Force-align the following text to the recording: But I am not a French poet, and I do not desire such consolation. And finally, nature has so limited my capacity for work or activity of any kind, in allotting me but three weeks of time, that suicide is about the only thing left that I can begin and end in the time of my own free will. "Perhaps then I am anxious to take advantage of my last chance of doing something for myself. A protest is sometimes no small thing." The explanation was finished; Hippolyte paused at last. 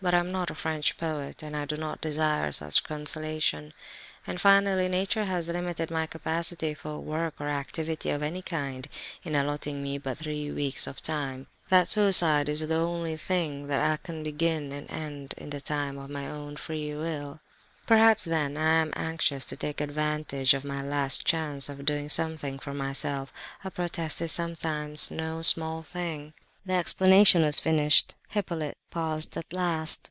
But 0.00 0.14
I 0.14 0.18
am 0.18 0.30
not 0.30 0.48
a 0.48 0.54
French 0.54 0.96
poet, 0.96 1.42
and 1.42 1.56
I 1.56 1.64
do 1.64 1.76
not 1.76 2.00
desire 2.00 2.52
such 2.52 2.84
consolation. 2.84 3.72
And 4.28 4.40
finally, 4.40 4.88
nature 4.88 5.24
has 5.24 5.46
so 5.46 5.52
limited 5.52 5.90
my 5.90 6.06
capacity 6.06 6.72
for 6.74 7.00
work 7.00 7.34
or 7.40 7.48
activity 7.48 8.10
of 8.10 8.22
any 8.22 8.40
kind, 8.40 8.86
in 9.24 9.34
allotting 9.34 9.82
me 9.82 9.98
but 9.98 10.18
three 10.18 10.52
weeks 10.52 10.86
of 10.86 11.02
time, 11.02 11.48
that 11.68 11.88
suicide 11.88 12.48
is 12.48 12.62
about 12.62 12.74
the 12.76 12.80
only 12.88 13.16
thing 13.16 13.62
left 13.66 13.70
that 13.80 13.90
I 13.90 13.96
can 13.96 14.22
begin 14.22 14.70
and 14.70 14.88
end 14.88 15.34
in 15.36 15.50
the 15.50 15.60
time 15.60 15.98
of 15.98 16.10
my 16.10 16.28
own 16.30 16.54
free 16.54 16.94
will. 16.94 17.40
"Perhaps 17.84 18.24
then 18.24 18.56
I 18.56 18.74
am 18.74 18.92
anxious 18.94 19.44
to 19.46 19.56
take 19.56 19.80
advantage 19.80 20.54
of 20.54 20.64
my 20.64 20.80
last 20.80 21.24
chance 21.26 21.68
of 21.68 21.84
doing 21.84 22.08
something 22.08 22.60
for 22.60 22.72
myself. 22.72 23.32
A 23.64 23.70
protest 23.72 24.20
is 24.20 24.30
sometimes 24.30 25.10
no 25.10 25.42
small 25.42 25.82
thing." 25.82 26.34
The 26.66 26.74
explanation 26.74 27.42
was 27.42 27.60
finished; 27.60 28.14
Hippolyte 28.28 28.74
paused 28.90 29.34
at 29.38 29.54
last. 29.54 30.10